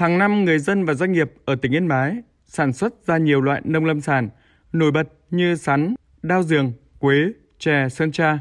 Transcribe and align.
Hàng 0.00 0.18
năm 0.18 0.44
người 0.44 0.58
dân 0.58 0.84
và 0.84 0.94
doanh 0.94 1.12
nghiệp 1.12 1.32
ở 1.44 1.54
tỉnh 1.54 1.72
Yên 1.74 1.88
Bái 1.88 2.16
sản 2.44 2.72
xuất 2.72 2.94
ra 3.06 3.18
nhiều 3.18 3.40
loại 3.40 3.60
nông 3.64 3.84
lâm 3.84 4.00
sản 4.00 4.28
nổi 4.72 4.92
bật 4.92 5.08
như 5.30 5.54
sắn, 5.54 5.94
đao 6.22 6.42
giường, 6.42 6.72
quế, 6.98 7.32
chè, 7.58 7.88
sơn 7.88 8.12
tra 8.12 8.38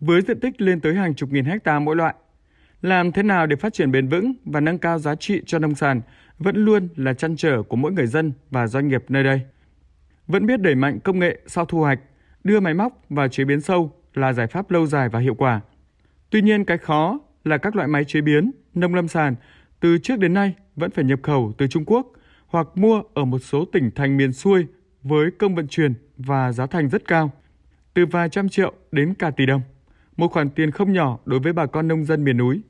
với 0.00 0.20
diện 0.22 0.40
tích 0.40 0.60
lên 0.60 0.80
tới 0.80 0.94
hàng 0.94 1.14
chục 1.14 1.30
nghìn 1.32 1.44
hecta 1.44 1.78
mỗi 1.78 1.96
loại. 1.96 2.14
Làm 2.82 3.12
thế 3.12 3.22
nào 3.22 3.46
để 3.46 3.56
phát 3.56 3.72
triển 3.72 3.92
bền 3.92 4.08
vững 4.08 4.32
và 4.44 4.60
nâng 4.60 4.78
cao 4.78 4.98
giá 4.98 5.14
trị 5.14 5.42
cho 5.46 5.58
nông 5.58 5.74
sản 5.74 6.00
vẫn 6.38 6.56
luôn 6.56 6.88
là 6.96 7.14
chăn 7.14 7.36
trở 7.36 7.62
của 7.62 7.76
mỗi 7.76 7.92
người 7.92 8.06
dân 8.06 8.32
và 8.50 8.66
doanh 8.66 8.88
nghiệp 8.88 9.04
nơi 9.08 9.24
đây. 9.24 9.40
Vẫn 10.26 10.46
biết 10.46 10.60
đẩy 10.60 10.74
mạnh 10.74 11.00
công 11.00 11.18
nghệ 11.18 11.38
sau 11.46 11.64
thu 11.64 11.78
hoạch, 11.78 12.00
đưa 12.44 12.60
máy 12.60 12.74
móc 12.74 13.02
vào 13.08 13.28
chế 13.28 13.44
biến 13.44 13.60
sâu 13.60 13.92
là 14.14 14.32
giải 14.32 14.46
pháp 14.46 14.70
lâu 14.70 14.86
dài 14.86 15.08
và 15.08 15.18
hiệu 15.18 15.34
quả. 15.34 15.60
Tuy 16.30 16.42
nhiên 16.42 16.64
cái 16.64 16.78
khó 16.78 17.20
là 17.44 17.58
các 17.58 17.76
loại 17.76 17.88
máy 17.88 18.04
chế 18.04 18.20
biến, 18.20 18.50
nông 18.74 18.94
lâm 18.94 19.08
sản 19.08 19.34
từ 19.80 19.98
trước 19.98 20.18
đến 20.18 20.34
nay 20.34 20.54
vẫn 20.80 20.90
phải 20.90 21.04
nhập 21.04 21.20
khẩu 21.22 21.52
từ 21.58 21.66
Trung 21.66 21.84
Quốc 21.84 22.12
hoặc 22.46 22.66
mua 22.74 23.02
ở 23.14 23.24
một 23.24 23.38
số 23.38 23.64
tỉnh 23.64 23.90
thành 23.94 24.16
miền 24.16 24.32
xuôi 24.32 24.66
với 25.02 25.30
công 25.38 25.54
vận 25.54 25.68
chuyển 25.68 25.94
và 26.16 26.52
giá 26.52 26.66
thành 26.66 26.88
rất 26.88 27.08
cao, 27.08 27.30
từ 27.94 28.06
vài 28.06 28.28
trăm 28.28 28.48
triệu 28.48 28.72
đến 28.92 29.14
cả 29.14 29.30
tỷ 29.30 29.46
đồng, 29.46 29.62
một 30.16 30.28
khoản 30.28 30.50
tiền 30.50 30.70
không 30.70 30.92
nhỏ 30.92 31.18
đối 31.24 31.40
với 31.40 31.52
bà 31.52 31.66
con 31.66 31.88
nông 31.88 32.04
dân 32.04 32.24
miền 32.24 32.36
núi. 32.36 32.60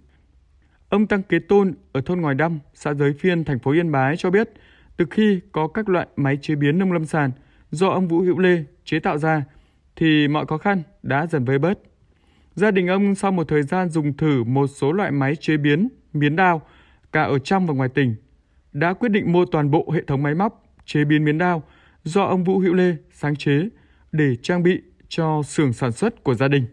Ông 0.88 1.06
Tăng 1.06 1.22
Kế 1.22 1.38
Tôn 1.38 1.74
ở 1.92 2.00
thôn 2.00 2.20
Ngoài 2.20 2.34
Đăm, 2.34 2.58
xã 2.74 2.94
Giới 2.94 3.12
Phiên, 3.12 3.44
thành 3.44 3.58
phố 3.58 3.70
Yên 3.70 3.92
Bái 3.92 4.16
cho 4.16 4.30
biết, 4.30 4.50
từ 4.96 5.06
khi 5.10 5.40
có 5.52 5.68
các 5.68 5.88
loại 5.88 6.06
máy 6.16 6.38
chế 6.42 6.54
biến 6.54 6.78
nông 6.78 6.92
lâm 6.92 7.06
sản 7.06 7.30
do 7.70 7.88
ông 7.88 8.08
Vũ 8.08 8.20
Hữu 8.20 8.38
Lê 8.38 8.64
chế 8.84 8.98
tạo 9.00 9.18
ra, 9.18 9.44
thì 9.96 10.28
mọi 10.28 10.46
khó 10.46 10.58
khăn 10.58 10.82
đã 11.02 11.26
dần 11.26 11.44
vơi 11.44 11.58
bớt. 11.58 11.78
Gia 12.54 12.70
đình 12.70 12.86
ông 12.86 13.14
sau 13.14 13.32
một 13.32 13.48
thời 13.48 13.62
gian 13.62 13.88
dùng 13.88 14.16
thử 14.16 14.44
một 14.44 14.66
số 14.66 14.92
loại 14.92 15.10
máy 15.10 15.36
chế 15.36 15.56
biến, 15.56 15.88
miến 16.12 16.36
đao, 16.36 16.62
cả 17.12 17.22
ở 17.22 17.38
trong 17.38 17.66
và 17.66 17.74
ngoài 17.74 17.88
tỉnh, 17.88 18.14
đã 18.72 18.92
quyết 18.92 19.08
định 19.08 19.32
mua 19.32 19.44
toàn 19.44 19.70
bộ 19.70 19.90
hệ 19.94 20.00
thống 20.06 20.22
máy 20.22 20.34
móc 20.34 20.62
chế 20.84 21.04
biến 21.04 21.24
miến 21.24 21.38
đao 21.38 21.62
do 22.04 22.22
ông 22.22 22.44
Vũ 22.44 22.58
Hữu 22.58 22.74
Lê 22.74 22.94
sáng 23.12 23.36
chế 23.36 23.68
để 24.12 24.36
trang 24.42 24.62
bị 24.62 24.82
cho 25.08 25.42
xưởng 25.42 25.72
sản 25.72 25.92
xuất 25.92 26.24
của 26.24 26.34
gia 26.34 26.48
đình. 26.48 26.66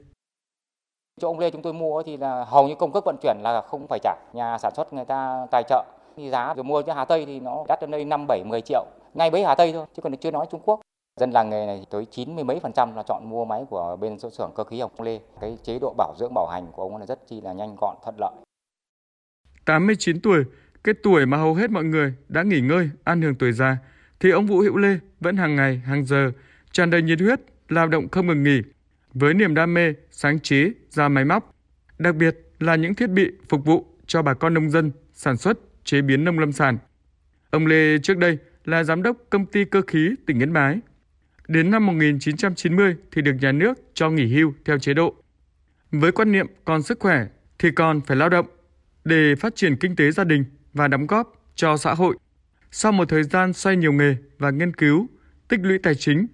Chỗ 1.22 1.28
ông 1.28 1.40
Lê 1.40 1.50
chúng 1.50 1.62
tôi 1.62 1.74
mua 1.74 2.04
thì 2.04 2.18
là 2.18 2.46
hầu 2.46 2.68
như 2.68 2.76
công 2.76 2.92
cước 2.92 3.06
vận 3.06 3.18
chuyển 3.22 3.38
là 3.42 3.62
không 3.62 3.88
phải 3.88 4.00
trả, 4.04 4.16
nhà 4.34 4.58
sản 4.58 4.74
xuất 4.76 4.94
người 4.94 5.06
ta 5.06 5.48
tài 5.52 5.64
trợ. 5.70 5.86
Thì 6.18 6.30
giá 6.30 6.54
rồi 6.54 6.64
mua 6.64 6.82
cho 6.82 6.94
Hà 6.94 7.06
Tây 7.06 7.26
thì 7.26 7.40
nó 7.40 7.66
đắt 7.68 7.82
đến 7.82 7.92
đây 7.92 8.06
5 8.06 8.26
7 8.28 8.44
10 8.44 8.62
triệu, 8.62 8.86
ngay 9.14 9.30
bấy 9.30 9.44
Hà 9.44 9.56
Tây 9.56 9.74
thôi 9.74 9.86
chứ 9.96 10.02
còn 10.02 10.18
chưa 10.18 10.32
nói 10.32 10.46
Trung 10.52 10.62
Quốc. 10.66 10.80
Dân 11.20 11.32
làng 11.32 11.50
nghề 11.50 11.66
này 11.66 11.86
tới 11.90 12.06
90 12.06 12.44
mấy 12.44 12.60
phần 12.60 12.72
trăm 12.76 12.96
là 12.96 13.04
chọn 13.04 13.30
mua 13.30 13.46
máy 13.46 13.66
của 13.70 13.98
bên 14.00 14.20
xưởng 14.20 14.52
cơ 14.56 14.64
khí 14.64 14.80
ông 14.80 14.92
Lê. 15.00 15.20
Cái 15.42 15.58
chế 15.64 15.80
độ 15.80 15.94
bảo 15.98 16.14
dưỡng 16.20 16.34
bảo 16.34 16.48
hành 16.48 16.68
của 16.72 16.82
ông 16.82 16.98
là 16.98 17.06
rất 17.06 17.28
chi 17.28 17.42
là 17.42 17.54
nhanh 17.54 17.76
gọn 17.82 17.96
thuận 18.04 18.16
lợi. 18.20 18.34
89 19.68 20.20
tuổi, 20.20 20.44
cái 20.84 20.96
tuổi 21.04 21.26
mà 21.26 21.38
hầu 21.38 21.56
hết 21.56 21.72
mọi 21.72 21.84
người 21.84 22.14
đã 22.30 22.44
nghỉ 22.44 22.62
ngơi, 22.62 22.90
ăn 23.04 23.22
hưởng 23.22 23.36
tuổi 23.36 23.52
già, 23.52 23.78
thì 24.20 24.30
ông 24.30 24.48
Vũ 24.48 24.60
Hữu 24.60 24.78
Lê 24.78 25.00
vẫn 25.20 25.38
hàng 25.38 25.56
ngày, 25.56 25.78
hàng 25.78 26.06
giờ, 26.06 26.32
tràn 26.72 26.90
đầy 26.90 27.02
nhiệt 27.02 27.20
huyết, 27.20 27.40
lao 27.70 27.88
động 27.88 28.10
không 28.10 28.28
ngừng 28.28 28.44
nghỉ, 28.44 28.62
với 29.14 29.34
niềm 29.34 29.54
đam 29.54 29.74
mê, 29.74 29.94
sáng 30.12 30.40
chế 30.40 30.72
ra 30.90 31.10
máy 31.10 31.26
móc, 31.26 31.56
đặc 32.00 32.16
biệt 32.16 32.38
là 32.60 32.76
những 32.76 32.96
thiết 32.96 33.10
bị 33.10 33.32
phục 33.50 33.66
vụ 33.66 33.86
cho 34.06 34.22
bà 34.22 34.34
con 34.34 34.54
nông 34.54 34.70
dân 34.70 34.92
sản 35.14 35.38
xuất, 35.38 35.60
chế 35.84 36.02
biến 36.02 36.24
nông 36.24 36.40
lâm 36.40 36.52
sản. 36.52 36.78
Ông 37.50 37.66
Lê 37.66 37.98
trước 37.98 38.18
đây 38.18 38.38
là 38.66 38.84
giám 38.84 39.04
đốc 39.04 39.18
công 39.30 39.46
ty 39.46 39.66
cơ 39.66 39.82
khí 39.88 40.16
tỉnh 40.26 40.40
Yên 40.40 40.54
Bái. 40.54 40.80
Đến 41.48 41.72
năm 41.72 41.86
1990 41.86 42.96
thì 43.12 43.22
được 43.22 43.36
nhà 43.42 43.52
nước 43.52 43.74
cho 43.94 44.10
nghỉ 44.10 44.36
hưu 44.36 44.54
theo 44.66 44.80
chế 44.80 44.94
độ. 44.94 45.16
Với 45.92 46.12
quan 46.12 46.32
niệm 46.32 46.48
còn 46.66 46.84
sức 46.84 47.00
khỏe 47.00 47.28
thì 47.60 47.72
còn 47.72 48.02
phải 48.02 48.18
lao 48.18 48.30
động 48.30 48.46
để 49.08 49.36
phát 49.36 49.56
triển 49.56 49.76
kinh 49.76 49.96
tế 49.96 50.12
gia 50.12 50.24
đình 50.24 50.46
và 50.74 50.88
đóng 50.88 51.08
góp 51.08 51.34
cho 51.56 51.78
xã 51.78 51.94
hội. 51.94 52.18
Sau 52.72 52.92
một 52.92 53.10
thời 53.10 53.24
gian 53.24 53.54
xoay 53.54 53.76
nhiều 53.78 53.94
nghề 53.94 54.16
và 54.38 54.50
nghiên 54.50 54.74
cứu, 54.74 55.08
tích 55.48 55.60
lũy 55.64 55.78
tài 55.78 55.96
chính, 55.96 56.28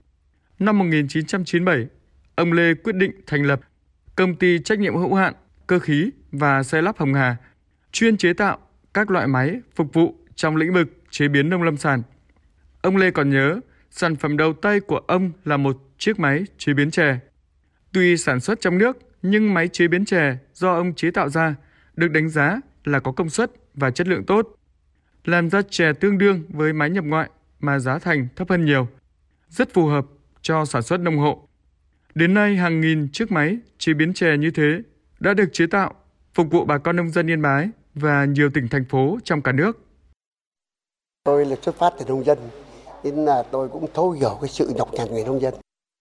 năm 0.59 0.79
1997, 0.79 1.87
ông 2.35 2.53
Lê 2.53 2.73
quyết 2.73 2.95
định 2.95 3.11
thành 3.27 3.43
lập 3.43 3.59
công 4.15 4.35
ty 4.35 4.59
trách 4.59 4.79
nhiệm 4.79 4.95
hữu 4.95 5.13
hạn 5.13 5.33
cơ 5.67 5.79
khí 5.79 6.09
và 6.31 6.63
xe 6.63 6.81
lắp 6.81 6.97
Hồng 6.97 7.13
Hà, 7.13 7.35
chuyên 7.91 8.17
chế 8.17 8.33
tạo 8.33 8.57
các 8.93 9.11
loại 9.11 9.27
máy 9.27 9.61
phục 9.75 9.93
vụ 9.93 10.15
trong 10.35 10.55
lĩnh 10.55 10.73
vực 10.73 10.87
chế 11.09 11.27
biến 11.27 11.49
nông 11.49 11.63
lâm 11.63 11.77
sản. 11.77 12.01
Ông 12.81 12.97
Lê 12.97 13.11
còn 13.11 13.29
nhớ, 13.29 13.59
sản 13.91 14.15
phẩm 14.15 14.37
đầu 14.37 14.53
tay 14.53 14.79
của 14.79 14.97
ông 15.07 15.31
là 15.45 15.57
một 15.57 15.77
chiếc 15.97 16.19
máy 16.19 16.43
chế 16.57 16.73
biến 16.73 16.91
chè. 16.91 17.19
Tuy 17.91 18.17
sản 18.17 18.39
xuất 18.39 18.61
trong 18.61 18.77
nước, 18.77 18.97
nhưng 19.21 19.53
máy 19.53 19.67
chế 19.67 19.87
biến 19.87 20.05
chè 20.05 20.37
do 20.53 20.73
ông 20.73 20.93
chế 20.93 21.11
tạo 21.11 21.29
ra 21.29 21.55
được 21.95 22.07
đánh 22.07 22.29
giá 22.29 22.61
là 22.83 22.99
có 22.99 23.11
công 23.11 23.29
suất 23.29 23.51
và 23.73 23.91
chất 23.91 24.07
lượng 24.07 24.23
tốt. 24.25 24.55
Làm 25.25 25.49
ra 25.49 25.61
chè 25.69 25.93
tương 25.93 26.17
đương 26.17 26.43
với 26.49 26.73
máy 26.73 26.89
nhập 26.89 27.03
ngoại 27.03 27.29
mà 27.59 27.79
giá 27.79 27.99
thành 27.99 28.27
thấp 28.35 28.49
hơn 28.49 28.65
nhiều, 28.65 28.87
rất 29.49 29.73
phù 29.73 29.85
hợp 29.85 30.05
cho 30.41 30.65
sản 30.65 30.81
xuất 30.81 30.99
nông 30.99 31.17
hộ. 31.17 31.47
Đến 32.15 32.33
nay, 32.33 32.55
hàng 32.55 32.81
nghìn 32.81 33.07
chiếc 33.11 33.31
máy 33.31 33.57
chế 33.77 33.93
biến 33.93 34.13
chè 34.13 34.37
như 34.37 34.51
thế 34.51 34.81
đã 35.19 35.33
được 35.33 35.49
chế 35.53 35.65
tạo 35.67 35.93
phục 36.33 36.51
vụ 36.51 36.65
bà 36.65 36.77
con 36.77 36.95
nông 36.95 37.09
dân 37.09 37.29
Yên 37.29 37.41
Bái 37.41 37.69
và 37.93 38.25
nhiều 38.25 38.49
tỉnh 38.53 38.67
thành 38.67 38.85
phố 38.85 39.17
trong 39.23 39.41
cả 39.41 39.51
nước. 39.51 39.79
Tôi 41.23 41.45
là 41.45 41.55
xuất 41.61 41.75
phát 41.75 41.93
từ 41.99 42.05
nông 42.05 42.25
dân, 42.25 42.37
nên 43.03 43.25
là 43.25 43.43
tôi 43.51 43.69
cũng 43.69 43.87
thấu 43.93 44.11
hiểu 44.11 44.37
cái 44.41 44.49
sự 44.49 44.73
nhọc 44.75 44.93
nhằn 44.93 45.13
người 45.13 45.23
nông 45.23 45.41
dân. 45.41 45.53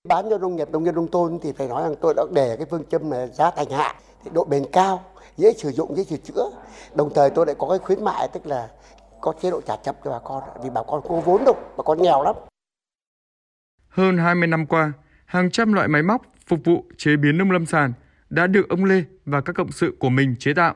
Bán 0.09 0.25
cho 0.31 0.39
nông 0.39 0.57
nghiệp 0.57 0.69
nông 0.71 0.85
dân 0.85 0.95
nông 0.95 1.11
thôn 1.11 1.39
thì 1.43 1.53
phải 1.53 1.69
nói 1.69 1.83
rằng 1.83 1.95
tôi 2.01 2.15
đã 2.17 2.23
để 2.35 2.57
cái 2.57 2.67
phương 2.71 2.85
châm 2.91 3.11
là 3.11 3.27
giá 3.27 3.51
thành 3.51 3.71
hạ, 3.71 3.95
thì 4.25 4.31
độ 4.35 4.45
bền 4.45 4.65
cao, 4.73 5.05
dễ 5.37 5.53
sử 5.53 5.71
dụng, 5.71 5.97
dễ 5.97 6.05
sửa 6.05 6.17
chữa. 6.17 6.51
Đồng 6.95 7.11
thời 7.15 7.31
tôi 7.31 7.47
lại 7.47 7.55
có 7.59 7.69
cái 7.69 7.79
khuyến 7.79 8.05
mại 8.05 8.29
tức 8.33 8.47
là 8.47 8.69
có 9.21 9.35
chế 9.43 9.51
độ 9.51 9.61
trả 9.61 9.77
chậm 9.77 9.95
cho 10.05 10.11
bà 10.11 10.19
con 10.25 10.43
vì 10.63 10.71
bà 10.71 10.83
con 10.87 11.03
không 11.03 11.11
có 11.11 11.21
vốn 11.21 11.45
đâu, 11.45 11.55
bà 11.77 11.83
con 11.83 12.03
nghèo 12.03 12.23
lắm. 12.23 12.37
Hơn 13.89 14.19
20 14.19 14.47
năm 14.47 14.67
qua, 14.67 14.93
hàng 15.27 15.51
trăm 15.51 15.73
loại 15.73 15.89
máy 15.89 16.03
móc 16.03 16.23
phục 16.47 16.59
vụ 16.65 16.85
chế 16.97 17.17
biến 17.17 17.39
nông 17.39 17.51
lâm 17.51 17.67
sản 17.67 17.93
đã 18.31 18.47
được 18.47 18.69
ông 18.69 18.85
Lê 18.85 19.05
và 19.25 19.41
các 19.41 19.53
cộng 19.57 19.73
sự 19.73 19.97
của 19.99 20.09
mình 20.09 20.35
chế 20.39 20.55
tạo, 20.55 20.75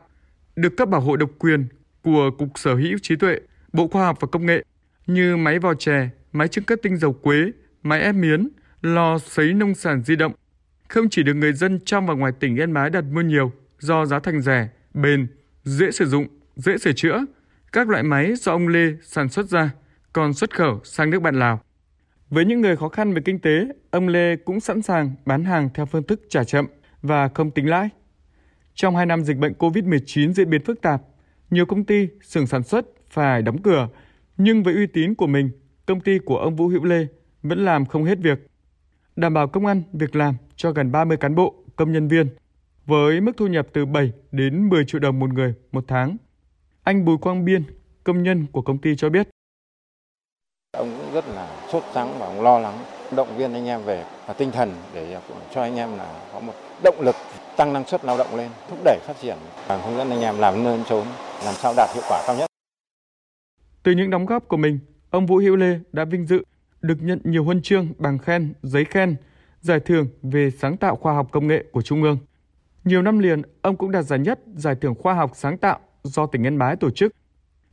được 0.57 0.77
cấp 0.77 0.89
bảo 0.89 1.01
hộ 1.01 1.17
độc 1.17 1.31
quyền 1.39 1.69
của 2.03 2.31
Cục 2.39 2.49
Sở 2.55 2.75
hữu 2.75 2.99
trí 3.03 3.17
tuệ, 3.17 3.41
Bộ 3.73 3.89
Khoa 3.89 4.05
học 4.05 4.17
và 4.21 4.29
Công 4.33 4.47
nghệ 4.47 4.65
như 5.07 5.37
máy 5.37 5.59
vò 5.59 5.75
chè, 5.75 6.09
máy 6.33 6.49
trưng 6.49 6.65
cất 6.65 6.83
tinh 6.83 6.97
dầu 6.97 7.13
quế, 7.13 7.37
máy 7.83 8.01
ép 8.01 8.15
miến, 8.15 8.49
lò 8.95 9.19
sấy 9.19 9.53
nông 9.55 9.75
sản 9.75 10.03
di 10.05 10.17
động. 10.17 10.33
Không 10.89 11.09
chỉ 11.09 11.23
được 11.23 11.35
người 11.35 11.53
dân 11.53 11.79
trong 11.85 12.07
và 12.07 12.15
ngoài 12.15 12.33
tỉnh 12.41 12.57
Yên 12.57 12.73
Bái 12.73 12.91
đặt 12.91 13.05
mua 13.13 13.21
nhiều 13.21 13.53
do 13.79 14.07
giá 14.07 14.19
thành 14.19 14.41
rẻ, 14.41 14.69
bền, 14.95 15.27
dễ 15.65 15.91
sử 15.91 16.07
dụng, 16.07 16.27
dễ 16.57 16.79
sửa 16.79 16.93
chữa, 16.93 17.25
các 17.73 17.89
loại 17.89 18.03
máy 18.03 18.35
do 18.37 18.53
ông 18.53 18.69
Lê 18.69 18.93
sản 19.03 19.29
xuất 19.29 19.47
ra 19.47 19.71
còn 20.13 20.35
xuất 20.35 20.55
khẩu 20.55 20.81
sang 20.85 21.11
nước 21.11 21.21
bạn 21.21 21.39
Lào. 21.39 21.61
Với 22.31 22.45
những 22.45 22.61
người 22.61 22.77
khó 22.77 22.89
khăn 22.89 23.15
về 23.15 23.23
kinh 23.25 23.39
tế, 23.39 23.67
ông 23.91 24.09
Lê 24.09 24.37
cũng 24.37 24.61
sẵn 24.61 24.83
sàng 24.83 25.15
bán 25.25 25.45
hàng 25.45 25.69
theo 25.75 25.87
phương 25.87 26.03
thức 26.03 26.21
trả 26.29 26.45
chậm 26.45 26.67
và 27.03 27.29
không 27.29 27.51
tính 27.51 27.69
lãi. 27.69 27.89
Trong 28.75 28.97
2 28.97 29.07
năm 29.07 29.25
dịch 29.25 29.37
bệnh 29.37 29.53
COVID-19 29.53 30.33
diễn 30.33 30.51
biến 30.51 30.65
phức 30.65 30.83
tạp, 30.83 31.03
nhiều 31.51 31.67
công 31.67 31.85
ty, 31.85 32.09
xưởng 32.23 32.47
sản 32.47 32.63
xuất 32.63 32.87
phải 33.11 33.43
đóng 33.43 33.63
cửa, 33.63 33.89
nhưng 34.37 34.63
với 34.63 34.75
uy 34.75 34.87
tín 34.87 35.15
của 35.15 35.27
mình, 35.27 35.51
công 35.87 36.01
ty 36.01 36.19
của 36.19 36.39
ông 36.39 36.57
Vũ 36.57 36.69
Hữu 36.69 36.85
Lê 36.85 37.07
vẫn 37.43 37.65
làm 37.65 37.87
không 37.87 38.05
hết 38.05 38.19
việc. 38.19 38.39
Đảm 39.17 39.35
bảo 39.35 39.49
công 39.49 39.67
ăn, 39.67 39.83
việc 39.93 40.17
làm 40.17 40.35
cho 40.57 40.71
gần 40.71 40.93
30 40.93 41.17
cán 41.17 41.35
bộ, 41.35 41.55
công 41.77 41.93
nhân 41.93 42.09
viên, 42.09 42.29
với 42.87 43.21
mức 43.21 43.33
thu 43.37 43.47
nhập 43.47 43.67
từ 43.73 43.87
7 43.87 44.13
đến 44.33 44.69
10 44.69 44.85
triệu 44.85 45.01
đồng 45.01 45.19
một 45.19 45.33
người 45.33 45.55
một 45.73 45.85
tháng. 45.89 46.17
Anh 46.83 47.05
Bùi 47.05 47.19
Quang 47.19 47.45
Biên, 47.45 47.63
công 48.05 48.23
nhân 48.23 48.47
của 48.53 48.63
công 48.63 48.79
ty 48.79 48.97
cho 48.97 49.09
biết. 49.09 49.29
Ông 50.73 50.99
cũng 50.99 51.15
rất 51.15 51.25
là 51.29 51.69
sốt 51.73 51.83
sắng 51.95 52.19
và 52.19 52.27
ông 52.27 52.43
lo 52.43 52.59
lắng, 52.59 52.79
động 53.17 53.37
viên 53.37 53.53
anh 53.53 53.67
em 53.67 53.83
về 53.83 54.05
và 54.27 54.35
tinh 54.35 54.51
thần 54.51 54.73
để 54.95 55.21
cho 55.55 55.63
anh 55.63 55.77
em 55.77 55.97
là 55.97 56.29
có 56.33 56.41
một 56.41 56.53
động 56.85 57.01
lực 57.01 57.15
tăng 57.57 57.73
năng 57.73 57.87
suất 57.87 58.05
lao 58.05 58.19
động 58.19 58.37
lên, 58.37 58.51
thúc 58.69 58.79
đẩy 58.85 58.99
phát 59.07 59.15
triển 59.23 59.37
và 59.67 59.77
hướng 59.77 59.97
dẫn 59.97 60.11
anh 60.11 60.21
em 60.21 60.39
làm 60.39 60.65
nơi 60.65 60.81
trốn, 60.89 61.07
làm 61.45 61.55
sao 61.55 61.75
đạt 61.77 61.91
hiệu 61.95 62.05
quả 62.09 62.25
cao 62.27 62.37
nhất. 62.37 62.47
Từ 63.83 63.93
những 63.93 64.11
đóng 64.11 64.27
góp 64.27 64.49
của 64.49 64.57
mình, 64.57 64.79
ông 65.11 65.27
Vũ 65.27 65.37
Hữu 65.37 65.57
Lê 65.57 65.79
đã 65.93 66.05
vinh 66.05 66.27
dự 66.27 66.43
được 66.83 67.03
nhận 67.03 67.21
nhiều 67.25 67.45
huân 67.45 67.63
chương, 67.63 67.89
bằng 67.99 68.19
khen, 68.19 68.53
giấy 68.63 68.85
khen, 68.85 69.17
giải 69.61 69.81
thưởng 69.81 70.09
về 70.23 70.51
sáng 70.51 70.77
tạo 70.77 70.97
khoa 70.97 71.15
học 71.15 71.29
công 71.33 71.47
nghệ 71.47 71.65
của 71.73 71.83
Trung 71.83 72.03
ương. 72.03 72.19
Nhiều 72.85 73.03
năm 73.03 73.19
liền, 73.19 73.43
ông 73.63 73.77
cũng 73.77 73.91
đạt 73.91 74.05
giải 74.05 74.19
nhất 74.19 74.41
giải 74.55 74.75
thưởng 74.75 74.95
khoa 74.95 75.15
học 75.15 75.31
sáng 75.35 75.59
tạo 75.59 75.79
do 76.03 76.27
tỉnh 76.27 76.47
Yên 76.47 76.59
Bái 76.59 76.77
tổ 76.77 76.91
chức. 76.91 77.13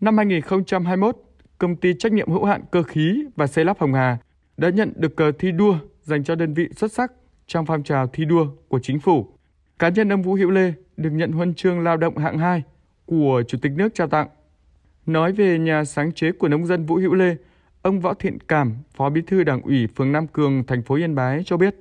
Năm 0.02 0.18
2021, 0.18 1.16
công 1.58 1.76
ty 1.76 1.94
trách 2.00 2.12
nhiệm 2.14 2.32
hữu 2.32 2.46
hạn 2.46 2.62
cơ 2.72 2.84
khí 2.84 3.24
và 3.36 3.48
xây 3.48 3.66
lắp 3.66 3.80
Hồng 3.80 3.94
Hà 3.94 4.18
đã 4.58 4.70
nhận 4.70 4.94
được 4.96 5.16
cờ 5.16 5.32
thi 5.40 5.52
đua 5.52 5.78
dành 6.02 6.24
cho 6.24 6.36
đơn 6.36 6.54
vị 6.54 6.70
xuất 6.76 6.92
sắc 6.92 7.12
trong 7.48 7.66
phong 7.66 7.84
trào 7.84 8.08
thi 8.08 8.26
đua 8.26 8.48
của 8.68 8.80
chính 8.80 9.00
phủ. 9.00 9.28
Cá 9.80 9.90
nhân 9.90 10.14
ông 10.14 10.22
Vũ 10.22 10.34
Hữu 10.34 10.50
Lê 10.50 10.74
được 10.98 11.10
nhận 11.10 11.32
huân 11.32 11.54
chương 11.54 11.80
lao 11.80 11.98
động 11.98 12.18
hạng 12.18 12.38
2 12.38 12.64
của 13.06 13.44
Chủ 13.48 13.58
tịch 13.62 13.72
nước 13.72 13.94
trao 13.94 14.08
tặng. 14.08 14.28
Nói 15.06 15.32
về 15.32 15.60
nhà 15.60 15.84
sáng 15.84 16.12
chế 16.12 16.32
của 16.32 16.48
nông 16.48 16.66
dân 16.66 16.86
Vũ 16.86 16.96
Hữu 16.96 17.14
Lê, 17.14 17.36
ông 17.84 18.00
Võ 18.00 18.14
Thiện 18.14 18.40
Cảm, 18.40 18.78
Phó 18.96 19.10
Bí 19.10 19.22
thư 19.28 19.44
Đảng 19.44 19.62
ủy 19.62 19.88
phường 19.96 20.12
Nam 20.12 20.28
Cường, 20.28 20.64
thành 20.68 20.84
phố 20.84 20.96
Yên 20.96 21.16
Bái 21.16 21.44
cho 21.46 21.58
biết. 21.58 21.76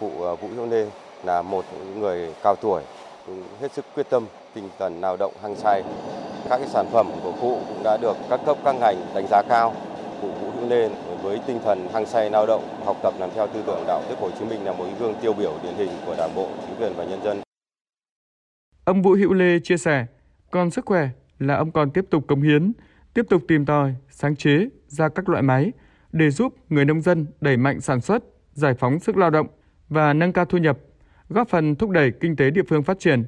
Cụ 0.00 0.10
ờ, 0.22 0.36
Vũ 0.36 0.48
Hữu 0.48 0.66
Lê 0.70 0.86
là 1.24 1.42
một 1.42 1.64
người 1.96 2.34
cao 2.42 2.56
tuổi, 2.56 2.82
hết 3.60 3.72
sức 3.72 3.84
quyết 3.94 4.06
tâm, 4.10 4.26
tinh 4.54 4.68
thần 4.78 5.00
lao 5.00 5.16
động 5.16 5.32
hăng 5.42 5.56
say 5.56 5.82
Các 6.50 6.58
cái 6.58 6.68
sản 6.68 6.86
phẩm 6.92 7.06
của 7.22 7.32
cụ 7.40 7.60
cũng 7.68 7.82
đã 7.84 7.96
được 7.96 8.16
các 8.30 8.40
cấp 8.46 8.56
các 8.64 8.72
ngành 8.72 8.96
đánh 9.14 9.26
giá 9.30 9.42
cao. 9.48 9.74
Cụ 10.22 10.28
Vũ 10.28 10.50
Hữu 10.50 10.68
Lê 10.68 10.90
với 11.22 11.40
tinh 11.46 11.58
thần 11.64 11.88
hăng 11.92 12.06
say 12.06 12.30
lao 12.30 12.46
động, 12.46 12.68
học 12.84 12.96
tập 13.02 13.14
làm 13.18 13.30
theo 13.34 13.46
tư 13.46 13.62
tưởng 13.66 13.84
đạo 13.86 14.02
đức 14.08 14.16
Hồ 14.18 14.30
Chí 14.38 14.44
Minh 14.44 14.64
là 14.64 14.72
một 14.72 14.86
gương 15.00 15.14
tiêu 15.22 15.32
biểu 15.32 15.52
điển 15.62 15.74
hình 15.74 15.90
của 16.06 16.14
Đảng 16.18 16.34
bộ, 16.34 16.48
chính 16.66 16.76
quyền 16.80 16.92
và 16.96 17.04
nhân 17.04 17.22
dân. 17.24 17.40
Ông 18.84 19.02
Vũ 19.02 19.10
Hữu 19.10 19.32
Lê 19.32 19.58
chia 19.58 19.76
sẻ, 19.76 20.06
còn 20.50 20.70
sức 20.70 20.86
khỏe 20.86 21.08
là 21.38 21.56
ông 21.56 21.70
còn 21.70 21.90
tiếp 21.90 22.04
tục 22.10 22.24
cống 22.28 22.42
hiến, 22.42 22.72
tiếp 23.14 23.26
tục 23.30 23.42
tìm 23.48 23.66
tòi, 23.66 23.94
sáng 24.10 24.36
chế 24.36 24.68
ra 24.88 25.08
các 25.08 25.28
loại 25.28 25.42
máy 25.42 25.72
để 26.12 26.30
giúp 26.30 26.54
người 26.68 26.84
nông 26.84 27.00
dân 27.00 27.26
đẩy 27.40 27.56
mạnh 27.56 27.80
sản 27.80 28.00
xuất, 28.00 28.24
giải 28.52 28.74
phóng 28.74 28.98
sức 28.98 29.16
lao 29.16 29.30
động 29.30 29.46
và 29.88 30.12
nâng 30.12 30.32
cao 30.32 30.44
thu 30.44 30.58
nhập, 30.58 30.78
góp 31.28 31.48
phần 31.48 31.76
thúc 31.76 31.90
đẩy 31.90 32.10
kinh 32.20 32.36
tế 32.36 32.50
địa 32.50 32.62
phương 32.68 32.82
phát 32.82 32.98
triển. 32.98 33.24